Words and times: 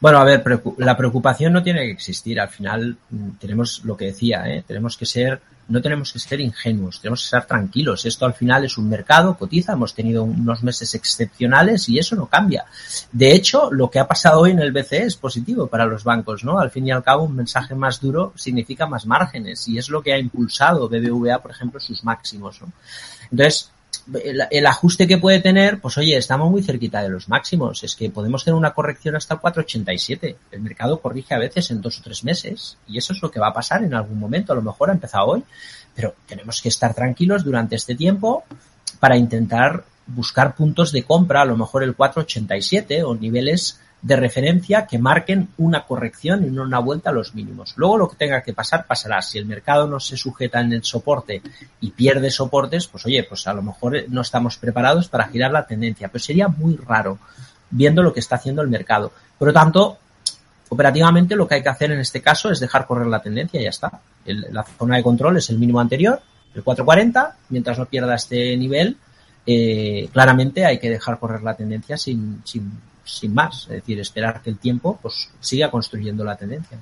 Bueno, 0.00 0.18
a 0.18 0.24
ver, 0.24 0.42
la 0.78 0.96
preocupación 0.96 1.52
no 1.52 1.62
tiene 1.62 1.80
que 1.80 1.90
existir. 1.90 2.40
Al 2.40 2.48
final 2.48 2.96
mm, 3.10 3.30
tenemos 3.38 3.84
lo 3.84 3.96
que 3.96 4.06
decía, 4.06 4.48
¿eh? 4.48 4.64
tenemos 4.66 4.96
que 4.96 5.04
ser, 5.04 5.40
no 5.68 5.82
tenemos 5.82 6.10
que 6.10 6.18
ser 6.18 6.40
ingenuos, 6.40 7.00
tenemos 7.02 7.20
que 7.20 7.26
estar 7.26 7.46
tranquilos. 7.46 8.06
Esto 8.06 8.24
al 8.24 8.32
final 8.32 8.64
es 8.64 8.78
un 8.78 8.88
mercado, 8.88 9.36
cotiza, 9.36 9.74
hemos 9.74 9.94
tenido 9.94 10.24
unos 10.24 10.62
meses 10.62 10.94
excepcionales 10.94 11.86
y 11.90 11.98
eso 11.98 12.16
no 12.16 12.26
cambia. 12.26 12.64
De 13.12 13.34
hecho, 13.34 13.70
lo 13.70 13.90
que 13.90 13.98
ha 13.98 14.08
pasado 14.08 14.40
hoy 14.40 14.52
en 14.52 14.60
el 14.60 14.72
BCE 14.72 15.04
es 15.04 15.16
positivo 15.16 15.66
para 15.66 15.84
los 15.84 16.02
bancos, 16.02 16.44
¿no? 16.44 16.58
Al 16.58 16.70
fin 16.70 16.86
y 16.86 16.92
al 16.92 17.04
cabo, 17.04 17.24
un 17.24 17.36
mensaje 17.36 17.74
más 17.74 18.00
duro 18.00 18.32
significa 18.36 18.86
más 18.86 19.04
márgenes 19.04 19.68
y 19.68 19.76
es 19.76 19.90
lo 19.90 20.02
que 20.02 20.14
ha 20.14 20.18
impulsado 20.18 20.88
BBVA, 20.88 21.42
por 21.42 21.50
ejemplo, 21.50 21.78
sus 21.78 22.04
máximos, 22.04 22.62
¿no? 22.62 22.72
Entonces, 23.30 23.70
el, 24.50 24.66
ajuste 24.66 25.06
que 25.06 25.18
puede 25.18 25.40
tener, 25.40 25.80
pues 25.80 25.98
oye, 25.98 26.16
estamos 26.16 26.50
muy 26.50 26.62
cerquita 26.62 27.02
de 27.02 27.08
los 27.08 27.28
máximos. 27.28 27.82
Es 27.84 27.94
que 27.94 28.10
podemos 28.10 28.44
tener 28.44 28.56
una 28.56 28.72
corrección 28.72 29.16
hasta 29.16 29.34
el 29.34 29.40
4,87. 29.40 30.36
El 30.50 30.60
mercado 30.60 31.00
corrige 31.00 31.34
a 31.34 31.38
veces 31.38 31.70
en 31.70 31.80
dos 31.80 31.98
o 31.98 32.02
tres 32.02 32.24
meses 32.24 32.76
y 32.88 32.98
eso 32.98 33.12
es 33.12 33.22
lo 33.22 33.30
que 33.30 33.40
va 33.40 33.48
a 33.48 33.52
pasar 33.52 33.84
en 33.84 33.94
algún 33.94 34.18
momento. 34.18 34.52
A 34.52 34.56
lo 34.56 34.62
mejor 34.62 34.90
ha 34.90 34.94
empezado 34.94 35.26
hoy, 35.26 35.44
pero 35.94 36.14
tenemos 36.26 36.60
que 36.60 36.68
estar 36.68 36.94
tranquilos 36.94 37.44
durante 37.44 37.76
este 37.76 37.94
tiempo 37.94 38.44
para 38.98 39.16
intentar 39.16 39.84
buscar 40.06 40.56
puntos 40.56 40.92
de 40.92 41.04
compra, 41.04 41.42
a 41.42 41.46
lo 41.46 41.56
mejor 41.56 41.82
el 41.82 41.96
4,87 41.96 43.04
o 43.04 43.14
niveles 43.14 43.80
de 44.02 44.16
referencia 44.16 44.86
que 44.86 44.98
marquen 44.98 45.48
una 45.58 45.84
corrección 45.84 46.44
y 46.44 46.50
no 46.50 46.62
una 46.62 46.78
vuelta 46.78 47.10
a 47.10 47.12
los 47.12 47.34
mínimos. 47.34 47.74
Luego 47.76 47.98
lo 47.98 48.08
que 48.08 48.16
tenga 48.16 48.42
que 48.42 48.54
pasar, 48.54 48.86
pasará. 48.86 49.20
Si 49.20 49.38
el 49.38 49.44
mercado 49.44 49.86
no 49.86 50.00
se 50.00 50.16
sujeta 50.16 50.60
en 50.60 50.72
el 50.72 50.84
soporte 50.84 51.42
y 51.80 51.90
pierde 51.90 52.30
soportes, 52.30 52.86
pues 52.86 53.04
oye, 53.06 53.24
pues 53.24 53.46
a 53.46 53.52
lo 53.52 53.62
mejor 53.62 54.04
no 54.08 54.22
estamos 54.22 54.56
preparados 54.56 55.08
para 55.08 55.28
girar 55.28 55.50
la 55.50 55.66
tendencia. 55.66 56.08
Pero 56.08 56.24
sería 56.24 56.48
muy 56.48 56.76
raro 56.76 57.18
viendo 57.70 58.02
lo 58.02 58.12
que 58.12 58.20
está 58.20 58.36
haciendo 58.36 58.62
el 58.62 58.68
mercado. 58.68 59.12
Por 59.38 59.48
lo 59.48 59.54
tanto, 59.54 59.98
operativamente 60.70 61.36
lo 61.36 61.46
que 61.46 61.56
hay 61.56 61.62
que 61.62 61.68
hacer 61.68 61.92
en 61.92 62.00
este 62.00 62.22
caso 62.22 62.50
es 62.50 62.58
dejar 62.58 62.86
correr 62.86 63.06
la 63.06 63.20
tendencia 63.20 63.60
y 63.60 63.64
ya 63.64 63.70
está. 63.70 64.00
la 64.24 64.64
zona 64.64 64.96
de 64.96 65.02
control 65.02 65.36
es 65.36 65.50
el 65.50 65.58
mínimo 65.58 65.80
anterior, 65.80 66.20
el 66.54 66.62
440, 66.62 67.36
mientras 67.50 67.78
no 67.78 67.86
pierda 67.86 68.14
este 68.14 68.56
nivel, 68.56 68.96
eh, 69.46 70.08
claramente 70.12 70.64
hay 70.64 70.78
que 70.78 70.90
dejar 70.90 71.18
correr 71.18 71.42
la 71.42 71.56
tendencia 71.56 71.96
sin, 71.96 72.42
sin 72.44 72.70
sin 73.10 73.34
más, 73.34 73.62
es 73.64 73.68
decir, 73.68 73.98
esperar 73.98 74.40
que 74.42 74.50
el 74.50 74.58
tiempo 74.58 74.98
pues 75.00 75.30
siga 75.40 75.70
construyendo 75.70 76.24
la 76.24 76.36
tendencia. 76.36 76.78